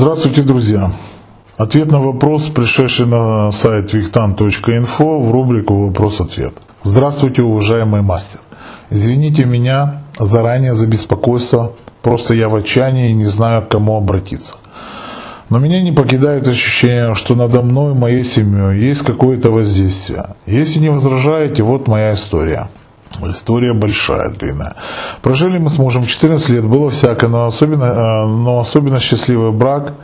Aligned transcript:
Здравствуйте, 0.00 0.42
друзья! 0.42 0.92
Ответ 1.56 1.90
на 1.90 1.98
вопрос, 1.98 2.46
пришедший 2.46 3.06
на 3.06 3.50
сайт 3.50 3.92
виктан.инфо 3.92 5.18
в 5.18 5.32
рубрику 5.32 5.86
«Вопрос-ответ». 5.86 6.52
Здравствуйте, 6.84 7.42
уважаемый 7.42 8.02
мастер! 8.02 8.38
Извините 8.90 9.44
меня 9.44 10.04
заранее 10.16 10.74
за 10.74 10.86
беспокойство, 10.86 11.72
просто 12.00 12.34
я 12.34 12.48
в 12.48 12.54
отчаянии 12.54 13.10
и 13.10 13.12
не 13.12 13.26
знаю, 13.26 13.62
к 13.62 13.70
кому 13.70 13.96
обратиться. 13.96 14.54
Но 15.50 15.58
меня 15.58 15.82
не 15.82 15.90
покидает 15.90 16.46
ощущение, 16.46 17.14
что 17.14 17.34
надо 17.34 17.62
мной, 17.62 17.94
моей 17.94 18.22
семьей, 18.22 18.78
есть 18.78 19.02
какое-то 19.02 19.50
воздействие. 19.50 20.26
Если 20.46 20.78
не 20.78 20.90
возражаете, 20.90 21.64
вот 21.64 21.88
моя 21.88 22.12
история. 22.12 22.68
История 23.26 23.72
большая, 23.72 24.30
длинная. 24.30 24.74
Прожили 25.22 25.58
мы 25.58 25.70
с 25.70 25.78
мужем 25.78 26.04
14 26.04 26.48
лет, 26.50 26.64
было 26.64 26.90
всякое, 26.90 27.28
но 27.28 27.44
особенно, 27.44 27.84
э, 27.84 28.26
но 28.26 28.60
особенно 28.60 29.00
счастливый 29.00 29.52
брак. 29.52 29.94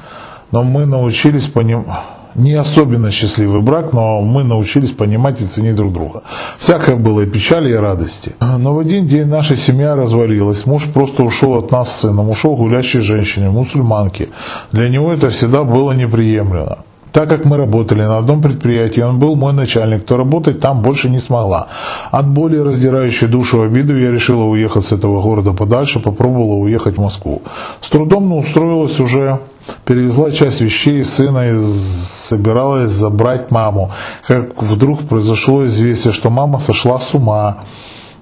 Но 0.51 0.63
мы 0.63 0.87
научились 0.87 1.47
понимать 1.47 1.87
не 2.35 2.55
особенно 2.55 3.11
счастливый 3.11 3.61
брак, 3.61 3.93
но 3.93 4.21
мы 4.21 4.45
научились 4.45 4.91
понимать 4.91 5.41
и 5.41 5.47
ценить 5.47 5.77
друг 5.77 5.93
друга. 5.93 6.23
Всякое 6.59 6.97
было 6.97 7.21
и 7.21 7.27
печали, 7.27 7.71
и 7.71 7.75
радости. 7.75 8.35
Но 8.41 8.75
в 8.75 8.79
один 8.79 9.07
день 9.07 9.27
наша 9.27 9.57
семья 9.57 9.95
развалилась. 9.95 10.67
Муж 10.67 10.85
просто 10.93 11.23
ушел 11.23 11.55
от 11.55 11.71
нас 11.71 11.93
с 11.93 12.01
сыном, 12.01 12.31
ушел 12.31 12.57
гулящей 12.57 13.01
женщине, 13.01 13.51
мусульманке. 13.51 14.29
Для 14.73 14.89
него 14.89 15.13
это 15.13 15.29
всегда 15.29 15.63
было 15.65 15.93
неприемлемо. 15.93 16.79
Так 17.15 17.29
как 17.29 17.45
мы 17.45 17.57
работали 17.57 18.03
на 18.03 18.19
одном 18.19 18.43
предприятии, 18.43 19.01
он 19.01 19.21
был 19.21 19.37
мой 19.37 19.53
начальник, 19.53 20.05
то 20.05 20.17
работать 20.17 20.59
там 20.59 20.83
больше 20.83 21.09
не 21.09 21.21
смогла. 21.21 21.69
От 22.11 22.29
боли, 22.29 22.57
раздирающей 22.59 23.29
душу 23.29 23.63
обиду, 23.63 23.97
я 23.97 24.11
решила 24.11 24.43
уехать 24.43 24.85
с 24.85 24.91
этого 24.91 25.23
города 25.23 25.53
подальше, 25.53 26.01
попробовала 26.01 26.55
уехать 26.55 26.97
в 26.97 27.01
Москву. 27.01 27.43
С 27.81 27.89
трудом, 27.89 28.29
но 28.29 28.39
устроилась 28.39 28.99
уже, 28.99 29.39
перевезла 29.85 30.33
часть 30.33 30.61
вещей 30.61 31.05
сына 31.05 31.53
и 31.53 31.59
собиралась 31.63 32.91
забрать 32.91 33.53
маму. 33.53 33.93
Как 34.27 34.61
вдруг 34.61 35.03
произошло 35.03 35.65
известие, 35.67 36.13
что 36.13 36.31
мама 36.31 36.59
сошла 36.59 36.99
с 36.99 37.15
ума. 37.15 37.59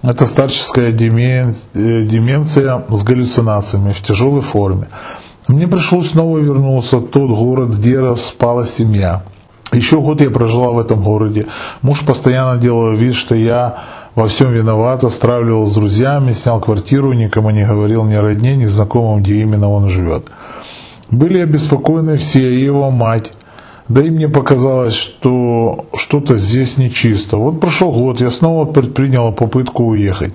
Это 0.03 0.27
старческая 0.27 0.91
э, 0.91 0.93
деменция 0.93 2.85
с 2.91 3.05
галлюцинациями 3.05 3.93
в 3.93 4.03
тяжелой 4.03 4.43
форме. 4.43 4.89
Мне 5.49 5.67
пришлось 5.67 6.11
снова 6.11 6.39
вернуться 6.39 6.99
в 6.99 7.09
тот 7.09 7.31
город, 7.31 7.71
где 7.71 7.99
распала 7.99 8.67
семья. 8.67 9.23
Еще 9.73 10.01
год 10.01 10.21
я 10.21 10.31
прожила 10.31 10.71
в 10.71 10.79
этом 10.79 11.03
городе. 11.03 11.47
Муж 11.81 12.05
постоянно 12.05 12.61
делал 12.61 12.93
вид, 12.93 13.15
что 13.15 13.35
я 13.35 13.77
во 14.15 14.29
всем 14.29 14.53
виновата, 14.53 15.09
стравливал 15.09 15.67
с 15.67 15.75
друзьями, 15.75 16.33
снял 16.33 16.61
квартиру, 16.61 17.13
никому 17.13 17.51
не 17.51 17.67
говорил 17.67 18.05
ни 18.05 18.15
родне, 18.15 18.57
ни 18.57 18.67
знакомым, 18.67 19.23
где 19.23 19.41
именно 19.41 19.71
он 19.71 19.89
живет. 19.89 20.31
Были 21.11 21.41
обеспокоены 21.41 22.17
все, 22.19 22.55
и 22.55 22.63
его 22.63 22.91
мать, 22.91 23.33
да 23.89 24.03
и 24.03 24.11
мне 24.11 24.29
показалось, 24.29 24.95
что 24.95 25.87
что-то 25.95 26.39
здесь 26.39 26.79
нечисто. 26.79 27.37
Вот 27.37 27.61
прошел 27.61 27.91
год, 27.91 28.21
я 28.21 28.31
снова 28.31 28.65
предприняла 28.65 29.33
попытку 29.33 29.85
уехать. 29.85 30.35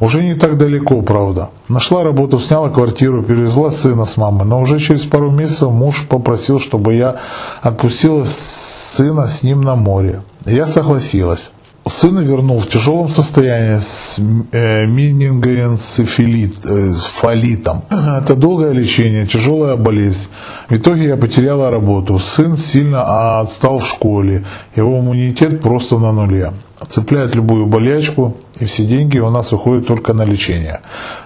Уже 0.00 0.24
не 0.24 0.34
так 0.34 0.58
далеко, 0.58 1.02
правда. 1.02 1.50
Нашла 1.68 2.02
работу, 2.02 2.38
сняла 2.38 2.70
квартиру, 2.70 3.22
перевезла 3.22 3.70
сына 3.70 4.04
с 4.04 4.16
мамой. 4.16 4.46
Но 4.46 4.60
уже 4.60 4.78
через 4.78 5.04
пару 5.04 5.30
месяцев 5.30 5.70
муж 5.70 6.06
попросил, 6.08 6.58
чтобы 6.58 6.94
я 6.94 7.16
отпустила 7.62 8.24
сына 8.24 9.26
с 9.26 9.42
ним 9.42 9.60
на 9.60 9.76
море. 9.76 10.22
Я 10.44 10.66
согласилась. 10.66 11.52
Сына 11.88 12.20
вернул 12.20 12.58
в 12.58 12.68
тяжелом 12.68 13.08
состоянии 13.08 13.78
с 13.78 14.20
э, 14.52 14.86
менингоэнцефалитом. 14.86 17.82
Э, 17.90 18.18
Это 18.22 18.34
долгое 18.34 18.72
лечение, 18.72 19.26
тяжелая 19.26 19.76
болезнь. 19.76 20.28
В 20.68 20.76
итоге 20.76 21.06
я 21.06 21.16
потеряла 21.16 21.70
работу. 21.70 22.18
Сын 22.18 22.56
сильно 22.56 23.40
отстал 23.40 23.78
в 23.78 23.86
школе. 23.86 24.44
Его 24.76 24.98
иммунитет 24.98 25.62
просто 25.62 25.98
на 25.98 26.12
нуле. 26.12 26.52
Цепляет 26.86 27.34
любую 27.34 27.66
болячку, 27.66 28.36
и 28.60 28.64
все 28.64 28.84
деньги 28.84 29.18
у 29.18 29.30
нас 29.30 29.52
уходят 29.52 29.86
только 29.86 30.12
на 30.12 30.22
лечение. 30.22 30.80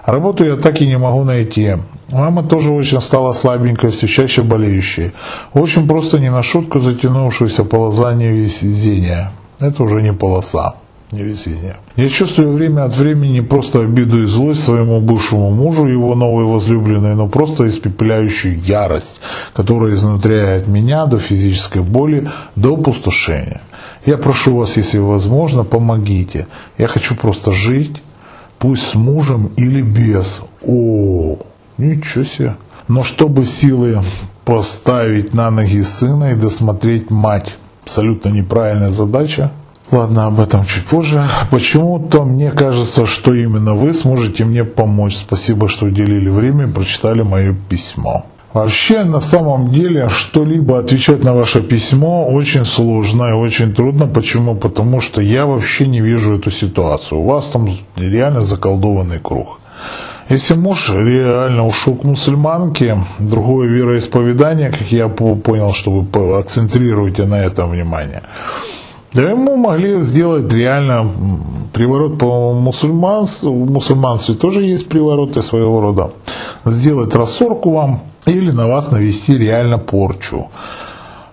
Работу 0.05 0.45
я 0.45 0.55
так 0.55 0.81
и 0.81 0.87
не 0.87 0.97
могу 0.97 1.23
найти. 1.23 1.77
Мама 2.09 2.43
тоже 2.43 2.71
очень 2.71 3.01
стала 3.01 3.33
слабенькой, 3.33 3.89
все 3.89 4.07
чаще 4.07 4.41
болеющей. 4.41 5.11
Очень 5.53 5.87
просто 5.87 6.19
не 6.19 6.31
на 6.31 6.41
шутку 6.41 6.79
затянувшуюся 6.79 7.65
полозание 7.65 8.31
везения. 8.31 9.31
Это 9.59 9.83
уже 9.83 10.01
не 10.01 10.13
полоса, 10.13 10.75
не 11.11 11.23
везение. 11.23 11.77
Я 11.95 12.09
чувствую 12.09 12.53
время 12.53 12.85
от 12.85 12.95
времени 12.95 13.39
просто 13.39 13.81
обиду 13.81 14.23
и 14.23 14.25
злость 14.25 14.63
своему 14.63 14.99
бывшему 14.99 15.51
мужу, 15.51 15.87
его 15.87 16.15
новой 16.15 16.45
возлюбленной, 16.45 17.15
но 17.15 17.27
просто 17.27 17.67
испепеляющую 17.67 18.59
ярость, 18.59 19.21
которая 19.53 19.93
изнутряет 19.93 20.67
меня 20.67 21.05
до 21.05 21.19
физической 21.19 21.81
боли, 21.81 22.29
до 22.55 22.73
опустошения. 22.73 23.61
Я 24.05 24.17
прошу 24.17 24.57
вас, 24.57 24.75
если 24.77 24.97
возможно, 24.97 25.63
помогите. 25.63 26.47
Я 26.77 26.87
хочу 26.87 27.15
просто 27.15 27.51
жить, 27.51 28.01
пусть 28.59 28.83
с 28.83 28.95
мужем 28.95 29.51
или 29.55 29.81
без. 29.81 30.41
О, 30.65 31.37
ничего 31.77 32.23
себе. 32.25 32.55
Но 32.87 33.03
чтобы 33.03 33.45
силы 33.45 34.01
поставить 34.43 35.33
на 35.33 35.49
ноги 35.51 35.83
сына 35.83 36.31
и 36.31 36.35
досмотреть 36.35 37.09
мать 37.09 37.55
абсолютно 37.83 38.29
неправильная 38.29 38.89
задача. 38.89 39.51
Ладно, 39.91 40.25
об 40.25 40.39
этом 40.39 40.65
чуть 40.65 40.85
позже. 40.85 41.23
Почему-то 41.51 42.23
мне 42.23 42.51
кажется, 42.51 43.05
что 43.05 43.33
именно 43.33 43.75
вы 43.75 43.93
сможете 43.93 44.45
мне 44.45 44.63
помочь. 44.63 45.17
Спасибо, 45.17 45.67
что 45.67 45.85
уделили 45.85 46.29
время 46.29 46.67
и 46.67 46.71
прочитали 46.71 47.21
мое 47.21 47.53
письмо. 47.69 48.25
Вообще, 48.53 49.03
на 49.03 49.19
самом 49.19 49.71
деле, 49.71 50.09
что-либо 50.09 50.77
отвечать 50.79 51.23
на 51.23 51.33
ваше 51.33 51.61
письмо 51.61 52.27
очень 52.27 52.65
сложно 52.65 53.29
и 53.29 53.33
очень 53.33 53.73
трудно. 53.73 54.07
Почему? 54.07 54.55
Потому 54.55 55.01
что 55.01 55.21
я 55.21 55.45
вообще 55.45 55.87
не 55.87 56.01
вижу 56.01 56.37
эту 56.37 56.51
ситуацию. 56.51 57.21
У 57.21 57.25
вас 57.25 57.47
там 57.47 57.67
реально 57.95 58.41
заколдованный 58.41 59.19
круг. 59.19 59.59
Если 60.29 60.53
муж 60.53 60.91
реально 60.93 61.67
ушел 61.67 61.95
к 61.95 62.03
мусульманке, 62.05 62.97
другое 63.19 63.67
вероисповедание, 63.67 64.69
как 64.69 64.91
я 64.91 65.09
понял, 65.09 65.73
что 65.73 65.91
вы 65.91 66.37
акцентрируете 66.37 67.25
на 67.25 67.41
этом 67.41 67.71
внимание, 67.71 68.21
да 69.13 69.29
ему 69.29 69.57
могли 69.57 69.97
сделать 69.97 70.51
реально 70.53 71.11
приворот 71.73 72.17
по 72.17 72.53
мусульманству, 72.53 73.53
в 73.53 73.71
мусульманстве 73.71 74.35
тоже 74.35 74.63
есть 74.63 74.89
привороты 74.89 75.41
своего 75.41 75.81
рода, 75.81 76.11
сделать 76.65 77.13
рассорку 77.15 77.71
вам 77.71 77.99
или 78.25 78.51
на 78.51 78.67
вас 78.67 78.91
навести 78.91 79.37
реально 79.37 79.77
порчу. 79.77 80.47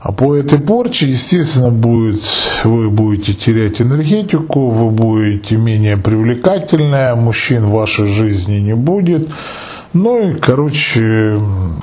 А 0.00 0.12
по 0.12 0.34
этой 0.34 0.58
порче, 0.58 1.06
естественно, 1.10 1.70
будет, 1.70 2.22
вы 2.64 2.88
будете 2.88 3.34
терять 3.34 3.82
энергетику, 3.82 4.70
вы 4.70 4.90
будете 4.90 5.56
менее 5.56 5.98
привлекательная, 5.98 7.14
мужчин 7.14 7.66
в 7.66 7.72
вашей 7.72 8.06
жизни 8.06 8.60
не 8.60 8.74
будет. 8.74 9.28
Ну 9.92 10.30
и, 10.30 10.38
короче, 10.38 11.38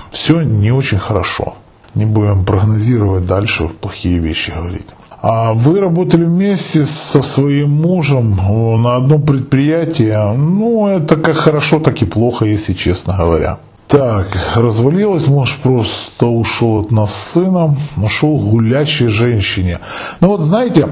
все 0.10 0.42
не 0.42 0.72
очень 0.72 0.98
хорошо. 0.98 1.56
Не 1.94 2.06
будем 2.06 2.44
прогнозировать 2.44 3.28
дальше, 3.28 3.68
плохие 3.68 4.18
вещи 4.18 4.52
говорить. 4.52 4.88
А 5.22 5.54
вы 5.54 5.80
работали 5.80 6.24
вместе 6.24 6.86
со 6.86 7.22
своим 7.22 7.70
мужем 7.70 8.36
на 8.82 8.96
одном 8.96 9.22
предприятии. 9.22 10.16
Ну, 10.36 10.88
это 10.88 11.18
как 11.18 11.36
хорошо, 11.36 11.80
так 11.80 12.02
и 12.02 12.06
плохо, 12.06 12.46
если 12.46 12.74
честно 12.74 13.16
говоря. 13.16 13.60
Так, 13.88 14.28
развалилась, 14.56 15.28
муж 15.28 15.58
просто 15.64 16.28
ушел 16.28 16.82
от 16.82 16.92
нас 16.92 17.16
с 17.16 17.32
сыном, 17.34 17.78
ушел 17.96 18.38
гулящей 18.38 19.08
женщине. 19.08 19.80
Ну 20.20 20.28
вот 20.28 20.42
знаете, 20.42 20.90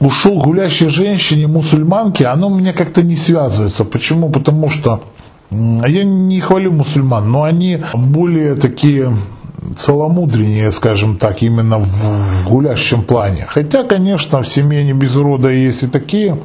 ушел 0.00 0.38
гулящей 0.38 0.90
женщине, 0.90 1.46
мусульманке, 1.46 2.26
оно 2.26 2.50
меня 2.50 2.74
как-то 2.74 3.02
не 3.02 3.16
связывается. 3.16 3.84
Почему? 3.84 4.28
Потому 4.28 4.68
что 4.68 5.02
я 5.50 6.04
не 6.04 6.40
хвалю 6.40 6.72
мусульман, 6.72 7.30
но 7.30 7.44
они 7.44 7.82
более 7.94 8.54
такие 8.54 9.16
целомудреннее, 9.74 10.70
скажем 10.72 11.16
так, 11.16 11.42
именно 11.42 11.78
в 11.78 12.44
гулящем 12.46 13.02
плане. 13.02 13.46
Хотя, 13.48 13.84
конечно, 13.84 14.42
в 14.42 14.48
семье 14.48 14.84
не 14.84 14.92
без 14.92 15.16
урода 15.16 15.48
есть 15.48 15.84
и 15.84 15.86
такие, 15.86 16.38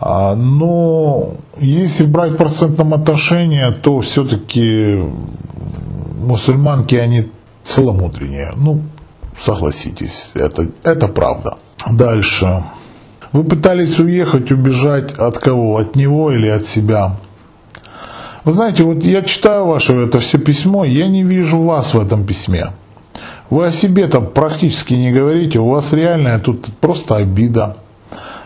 но 0.00 1.34
если 1.58 2.06
брать 2.06 2.32
в 2.32 2.36
процентном 2.36 2.94
отношении, 2.94 3.70
то 3.82 4.00
все-таки 4.00 4.98
мусульманки, 6.20 6.94
они 6.94 7.28
целомудреннее. 7.62 8.52
Ну, 8.56 8.82
согласитесь, 9.36 10.30
это, 10.34 10.68
это 10.84 11.08
правда. 11.08 11.58
Дальше. 11.90 12.64
Вы 13.32 13.44
пытались 13.44 13.98
уехать, 13.98 14.50
убежать 14.50 15.18
от 15.18 15.38
кого? 15.38 15.76
От 15.76 15.96
него 15.96 16.32
или 16.32 16.48
от 16.48 16.64
себя? 16.66 17.16
Вы 18.44 18.52
знаете, 18.52 18.82
вот 18.84 19.04
я 19.04 19.22
читаю 19.22 19.66
ваше 19.66 19.92
это 20.00 20.18
все 20.18 20.38
письмо, 20.38 20.84
я 20.84 21.08
не 21.08 21.22
вижу 21.22 21.60
вас 21.62 21.94
в 21.94 22.00
этом 22.00 22.24
письме. 22.24 22.68
Вы 23.50 23.66
о 23.66 23.70
себе 23.70 24.06
там 24.06 24.26
практически 24.26 24.94
не 24.94 25.12
говорите, 25.12 25.58
у 25.58 25.68
вас 25.68 25.92
реальная 25.92 26.38
тут 26.38 26.70
просто 26.80 27.16
обида 27.16 27.76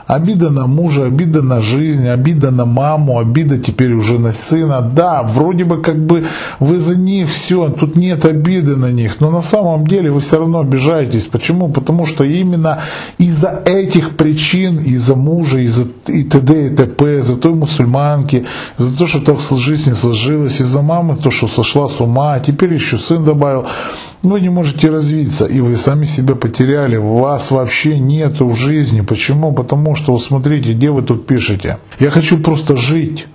Обида 0.07 0.51
на 0.51 0.67
мужа, 0.67 1.07
обида 1.07 1.41
на 1.41 1.61
жизнь, 1.61 2.07
обида 2.07 2.51
на 2.51 2.67
маму, 2.67 3.19
обида 3.19 3.59
теперь 3.59 3.95
уже 3.95 4.19
на 4.19 4.33
сына. 4.33 4.83
Да, 4.83 5.23
вроде 5.23 5.65
бы 5.65 5.81
как 5.81 5.99
бы 5.99 6.25
вы 6.61 6.79
за 6.79 6.97
них 6.97 7.29
все, 7.29 7.69
тут 7.71 7.97
нет 7.97 8.27
обиды 8.27 8.77
на 8.77 8.93
них, 8.93 9.21
но 9.21 9.31
на 9.31 9.41
самом 9.41 9.87
деле 9.87 10.11
вы 10.11 10.21
все 10.21 10.39
равно 10.39 10.61
обижаетесь. 10.61 11.27
Почему? 11.27 11.69
Потому 11.69 12.05
что 12.05 12.25
именно 12.25 12.81
из-за 13.17 13.63
этих 13.65 14.17
причин, 14.17 14.79
из-за 14.79 15.17
мужа, 15.17 15.59
из-за 15.59 15.87
и 16.07 16.23
т.д. 16.25 16.67
и 16.67 16.77
т.п., 16.77 17.19
из-за 17.19 17.37
той 17.37 17.55
мусульманки, 17.55 18.45
из-за 18.79 18.99
того, 18.99 19.09
что 19.09 19.21
так 19.21 19.41
жизнь 19.59 19.91
не 19.91 19.95
сложилась, 19.95 20.61
из-за 20.61 20.83
мамы, 20.83 21.17
то, 21.17 21.31
что 21.31 21.47
сошла 21.47 21.89
с 21.89 22.01
ума, 22.01 22.35
а 22.35 22.41
теперь 22.41 22.75
еще 22.75 22.99
сын 22.99 23.25
добавил, 23.25 23.67
вы 24.25 24.41
не 24.41 24.49
можете 24.49 24.91
развиться, 24.91 25.47
и 25.47 25.61
вы 25.61 25.77
сами 25.77 26.05
себя 26.05 26.35
потеряли, 26.35 26.97
вас 26.97 27.51
вообще 27.51 27.99
нету 27.99 28.47
в 28.47 28.55
жизни. 28.55 29.03
Почему? 29.03 29.53
Потому 29.53 29.95
что, 29.95 30.13
вот 30.13 30.23
смотрите, 30.23 30.73
где 30.73 30.91
вы 30.91 31.03
тут 31.03 31.27
пишете. 31.27 31.79
Я 32.01 32.11
хочу 32.11 32.39
просто 32.39 32.77
жить 32.77 33.27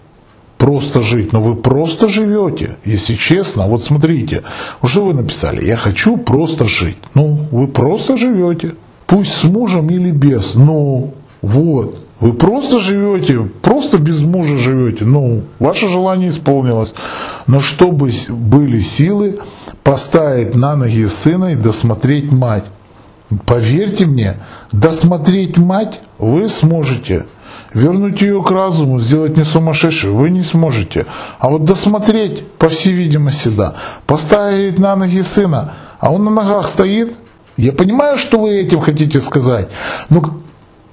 просто 0.60 1.02
жить, 1.02 1.32
но 1.32 1.42
вы 1.42 1.56
просто 1.56 2.10
живете, 2.10 2.78
если 2.86 3.16
честно. 3.16 3.66
Вот 3.66 3.82
смотрите, 3.82 4.44
что 4.84 5.06
вы 5.06 5.14
написали, 5.14 5.66
я 5.66 5.78
хочу 5.78 6.18
просто 6.18 6.66
жить. 6.66 6.98
Ну, 7.16 7.48
вы 7.50 7.68
просто 7.68 8.18
живете, 8.18 8.74
пусть 9.08 9.32
с 9.32 9.46
мужем 9.46 9.90
или 9.90 10.12
без, 10.12 10.56
ну, 10.56 11.14
вот. 11.42 12.06
Вы 12.20 12.34
просто 12.34 12.82
живете, 12.82 13.40
просто 13.62 13.98
без 13.98 14.22
мужа 14.22 14.58
живете. 14.58 15.06
Ну, 15.06 15.44
ваше 15.60 15.88
желание 15.88 16.30
исполнилось. 16.30 16.94
Но 17.48 17.62
чтобы 17.62 18.12
были 18.30 18.80
силы 18.80 19.40
поставить 19.84 20.54
на 20.54 20.76
ноги 20.76 21.06
сына 21.06 21.54
и 21.54 21.56
досмотреть 21.56 22.32
мать. 22.32 22.66
Поверьте 23.46 24.06
мне, 24.06 24.36
досмотреть 24.72 25.58
мать 25.58 26.02
вы 26.18 26.50
сможете. 26.50 27.26
Вернуть 27.74 28.22
ее 28.22 28.42
к 28.42 28.50
разуму, 28.50 29.00
сделать 29.00 29.38
не 29.38 29.44
сумасшедшей 29.44 30.10
вы 30.10 30.32
не 30.32 30.42
сможете. 30.42 31.06
А 31.38 31.50
вот 31.50 31.64
досмотреть, 31.64 32.46
по 32.58 32.68
всей 32.68 32.94
видимости, 32.94 33.50
да. 33.50 33.76
Поставить 34.08 34.80
на 34.80 34.96
ноги 34.96 35.22
сына, 35.22 35.74
а 36.00 36.12
он 36.12 36.26
на 36.26 36.32
ногах 36.32 36.68
стоит. 36.68 37.16
Я 37.58 37.72
понимаю, 37.72 38.18
что 38.18 38.40
вы 38.40 38.58
этим 38.58 38.80
хотите 38.80 39.20
сказать. 39.20 39.70
Но 40.10 40.24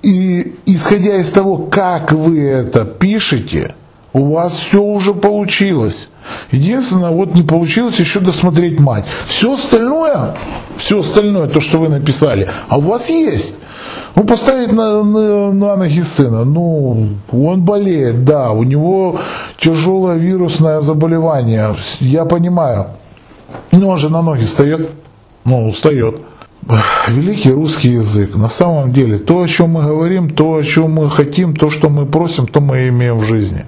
и 0.03 0.55
исходя 0.67 1.17
из 1.17 1.31
того, 1.31 1.59
как 1.59 2.13
вы 2.13 2.41
это 2.41 2.85
пишете, 2.85 3.75
у 4.13 4.33
вас 4.33 4.57
все 4.57 4.83
уже 4.83 5.15
получилось. 5.15 6.09
Единственное, 6.51 7.11
вот 7.11 7.35
не 7.35 7.43
получилось 7.43 8.01
еще 8.01 8.21
досмотреть 8.21 8.81
мать. 8.81 9.05
Все 9.27 9.53
остальное, 9.53 10.35
все 10.77 11.01
остальное, 11.01 11.49
то, 11.49 11.61
что 11.61 11.79
вы 11.79 11.89
написали, 11.89 12.49
а 12.69 12.79
у 12.79 12.81
вас 12.81 13.11
есть. 13.11 13.57
Ну, 14.15 14.25
поставить 14.25 14.73
на, 14.73 15.03
на, 15.03 15.53
на 15.53 15.77
ноги 15.77 16.03
сына, 16.03 16.45
ну, 16.45 17.09
он 17.31 17.63
болеет, 17.63 18.25
да, 18.25 18.53
у 18.53 18.63
него 18.63 19.21
тяжелое 19.59 20.17
вирусное 20.17 20.81
заболевание, 20.81 21.75
я 22.01 22.25
понимаю. 22.25 22.87
Ну, 23.73 23.89
он 23.89 23.99
же 23.99 24.09
на 24.09 24.23
ноги 24.23 24.45
встает, 24.45 24.89
ну, 25.45 25.71
встает 25.71 26.21
великий 27.09 27.53
русский 27.53 27.91
язык. 27.91 28.37
На 28.37 28.49
самом 28.49 28.93
деле, 28.93 29.19
то, 29.19 29.43
о 29.43 29.49
чем 29.49 29.71
мы 29.71 29.83
говорим, 29.83 30.31
то, 30.31 30.55
о 30.57 30.63
чем 30.63 30.93
мы 30.93 31.11
хотим, 31.11 31.55
то, 31.55 31.71
что 31.71 31.89
мы 31.89 32.07
просим, 32.07 32.47
то 32.47 32.61
мы 32.61 32.89
имеем 32.89 33.19
в 33.19 33.25
жизни. 33.25 33.65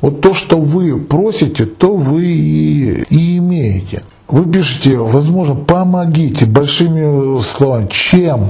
Вот 0.00 0.20
то, 0.20 0.34
что 0.34 0.56
вы 0.56 0.98
просите, 0.98 1.64
то 1.64 1.94
вы 1.94 2.24
и, 2.24 3.04
и 3.08 3.38
имеете. 3.38 4.02
Вы 4.28 4.50
пишете, 4.50 4.96
возможно, 4.96 5.54
помогите 5.54 6.46
большими 6.46 7.40
словами. 7.42 7.88
Чем? 7.90 8.48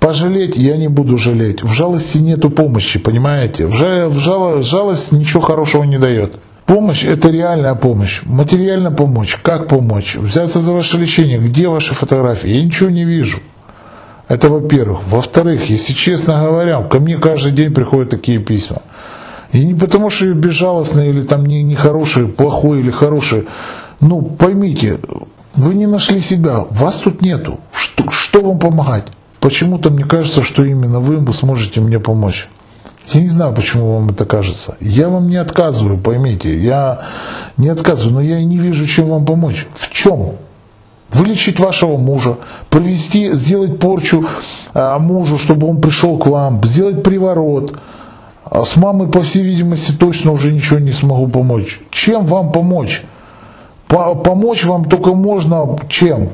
Пожалеть 0.00 0.56
я 0.56 0.76
не 0.76 0.88
буду 0.88 1.16
жалеть. 1.16 1.62
В 1.62 1.72
жалости 1.72 2.18
нету 2.18 2.50
помощи, 2.50 2.98
понимаете? 2.98 3.66
В, 3.66 3.74
жал, 3.74 4.62
жалость 4.62 5.12
ничего 5.12 5.40
хорошего 5.40 5.84
не 5.84 5.98
дает. 5.98 6.34
Помощь– 6.66 7.04
это 7.06 7.28
реальная 7.28 7.74
помощь. 7.74 8.22
Материально 8.24 8.90
помочь. 8.90 9.36
Как 9.42 9.68
помочь? 9.68 10.16
Взяться 10.16 10.60
за 10.60 10.72
ваше 10.72 10.96
лечение. 10.96 11.38
Где 11.38 11.68
ваши 11.68 11.94
фотографии? 11.94 12.50
Я 12.50 12.64
ничего 12.64 12.88
не 12.88 13.04
вижу. 13.04 13.38
Это 14.28 14.48
во-первых. 14.48 15.00
Во-вторых, 15.06 15.68
если 15.68 15.92
честно 15.92 16.42
говоря, 16.42 16.82
ко 16.82 16.98
мне 17.00 17.18
каждый 17.18 17.52
день 17.52 17.74
приходят 17.74 18.10
такие 18.10 18.38
письма. 18.38 18.80
И 19.52 19.64
не 19.64 19.74
потому, 19.74 20.08
что 20.08 20.26
я 20.26 20.32
безжалостный 20.32 21.10
или 21.10 21.20
там 21.20 21.44
нехороший, 21.44 22.22
не, 22.22 22.28
не 22.28 22.32
плохой 22.32 22.80
или 22.80 22.90
хороший. 22.90 23.46
Ну, 24.00 24.22
поймите, 24.22 24.98
вы 25.54 25.74
не 25.74 25.86
нашли 25.86 26.18
себя, 26.20 26.64
вас 26.70 26.98
тут 26.98 27.20
нету. 27.20 27.60
Что, 27.72 28.10
что 28.10 28.40
вам 28.40 28.58
помогать? 28.58 29.04
Почему-то 29.38 29.90
мне 29.90 30.04
кажется, 30.04 30.42
что 30.42 30.64
именно 30.64 30.98
вы 30.98 31.32
сможете 31.32 31.80
мне 31.80 32.00
помочь. 32.00 32.48
Я 33.12 33.20
не 33.20 33.28
знаю, 33.28 33.54
почему 33.54 33.94
вам 33.94 34.10
это 34.10 34.24
кажется. 34.24 34.76
Я 34.80 35.08
вам 35.08 35.28
не 35.28 35.36
отказываю, 35.36 35.98
поймите. 35.98 36.58
Я 36.58 37.02
не 37.56 37.68
отказываю, 37.68 38.14
но 38.14 38.20
я 38.20 38.38
и 38.38 38.44
не 38.44 38.56
вижу, 38.56 38.86
чем 38.86 39.06
вам 39.06 39.26
помочь. 39.26 39.66
В 39.74 39.90
чем? 39.90 40.32
Вылечить 41.10 41.60
вашего 41.60 41.96
мужа, 41.96 42.38
провести, 42.70 43.32
сделать 43.34 43.78
порчу 43.78 44.26
а, 44.72 44.98
мужу, 44.98 45.38
чтобы 45.38 45.68
он 45.68 45.80
пришел 45.80 46.18
к 46.18 46.26
вам, 46.26 46.64
сделать 46.64 47.02
приворот. 47.02 47.74
А 48.44 48.64
с 48.64 48.76
мамой, 48.76 49.08
по 49.08 49.20
всей 49.20 49.42
видимости, 49.42 49.92
точно 49.92 50.32
уже 50.32 50.50
ничего 50.52 50.78
не 50.78 50.92
смогу 50.92 51.28
помочь. 51.28 51.80
Чем 51.90 52.24
вам 52.24 52.52
помочь? 52.52 53.04
По 53.86 54.14
помочь 54.14 54.64
вам 54.64 54.86
только 54.86 55.12
можно 55.14 55.76
чем? 55.88 56.30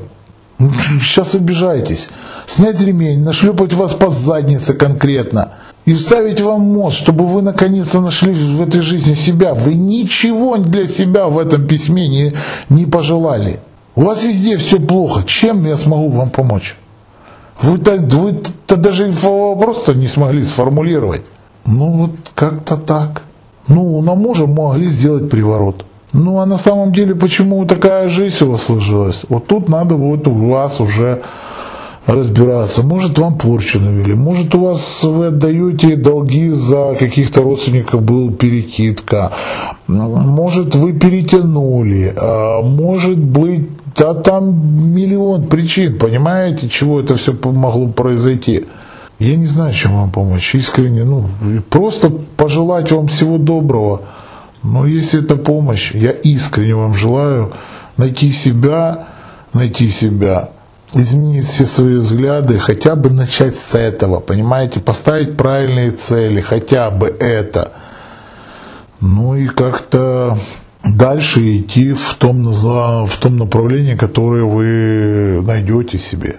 Сейчас 0.57 1.35
обижаетесь. 1.35 2.09
Снять 2.45 2.81
ремень, 2.81 3.23
нашлепать 3.23 3.73
вас 3.73 3.93
по 3.93 4.09
заднице 4.09 4.73
конкретно– 4.73 5.51
и 5.85 5.93
вставить 5.93 6.41
вам 6.41 6.61
мозг, 6.61 6.97
чтобы 6.97 7.25
вы 7.25 7.41
наконец-то 7.41 8.01
нашли 8.01 8.31
в 8.33 8.61
этой 8.61 8.81
жизни 8.81 9.13
себя. 9.13 9.53
Вы 9.53 9.73
ничего 9.73 10.57
для 10.57 10.85
себя 10.85 11.27
в 11.27 11.39
этом 11.39 11.67
письме 11.67 12.07
не, 12.07 12.33
не 12.69 12.85
пожелали. 12.85 13.59
У 13.95 14.03
вас 14.03 14.23
везде 14.23 14.57
все 14.57 14.79
плохо. 14.79 15.23
Чем 15.25 15.65
я 15.65 15.75
смогу 15.75 16.09
вам 16.09 16.29
помочь? 16.29 16.77
Вы-то, 17.61 17.97
вы-то 17.97 18.75
даже 18.75 19.09
вопрос-то 19.09 19.93
не 19.93 20.07
смогли 20.07 20.43
сформулировать. 20.43 21.23
Ну 21.65 21.91
вот 21.91 22.11
как-то 22.35 22.77
так. 22.77 23.23
Ну, 23.67 24.01
на 24.01 24.15
мужа 24.15 24.47
могли 24.47 24.87
сделать 24.87 25.29
приворот. 25.29 25.85
Ну 26.13 26.39
а 26.39 26.45
на 26.45 26.57
самом 26.57 26.91
деле 26.91 27.15
почему 27.15 27.65
такая 27.65 28.07
жизнь 28.07 28.43
у 28.43 28.51
вас 28.51 28.63
сложилась? 28.63 29.21
Вот 29.29 29.47
тут 29.47 29.69
надо 29.69 29.95
вот 29.95 30.27
у 30.27 30.49
вас 30.49 30.81
уже 30.81 31.21
разбираться. 32.05 32.83
Может, 32.83 33.19
вам 33.19 33.37
порчу 33.37 33.79
навели, 33.79 34.13
может, 34.13 34.55
у 34.55 34.65
вас 34.65 35.03
вы 35.03 35.27
отдаете 35.27 35.95
долги 35.95 36.49
за 36.49 36.95
каких-то 36.97 37.41
родственников, 37.41 38.01
был 38.01 38.31
перекидка, 38.31 39.31
может, 39.87 40.75
вы 40.75 40.93
перетянули, 40.93 42.13
а 42.17 42.61
может 42.61 43.17
быть, 43.17 43.69
да 43.95 44.13
там 44.13 44.93
миллион 44.93 45.47
причин, 45.47 45.99
понимаете, 45.99 46.69
чего 46.69 46.99
это 46.99 47.15
все 47.15 47.33
могло 47.33 47.87
произойти. 47.87 48.65
Я 49.19 49.35
не 49.35 49.45
знаю, 49.45 49.73
чем 49.73 49.95
вам 49.95 50.11
помочь, 50.11 50.55
искренне, 50.55 51.03
ну, 51.03 51.27
просто 51.69 52.09
пожелать 52.09 52.91
вам 52.91 53.07
всего 53.07 53.37
доброго. 53.37 54.01
Но 54.63 54.87
если 54.87 55.23
это 55.23 55.35
помощь, 55.35 55.91
я 55.93 56.11
искренне 56.11 56.75
вам 56.75 56.95
желаю 56.95 57.51
найти 57.97 58.31
себя, 58.31 59.07
найти 59.53 59.89
себя 59.89 60.49
изменить 60.93 61.45
все 61.45 61.65
свои 61.65 61.95
взгляды, 61.95 62.59
хотя 62.59 62.95
бы 62.95 63.09
начать 63.09 63.55
с 63.55 63.75
этого, 63.75 64.19
понимаете, 64.19 64.79
поставить 64.79 65.37
правильные 65.37 65.91
цели, 65.91 66.41
хотя 66.41 66.89
бы 66.91 67.07
это. 67.07 67.71
Ну 68.99 69.35
и 69.35 69.47
как-то 69.47 70.37
дальше 70.83 71.57
идти 71.57 71.93
в 71.93 72.15
том, 72.15 72.43
в 72.43 73.17
том 73.17 73.37
направлении, 73.37 73.95
которое 73.95 74.43
вы 74.43 75.41
найдете 75.45 75.97
себе. 75.97 76.37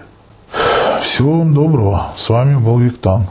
Всего 1.01 1.39
вам 1.39 1.53
доброго. 1.53 2.13
С 2.15 2.29
вами 2.29 2.55
был 2.55 2.79
Виктан. 2.79 3.27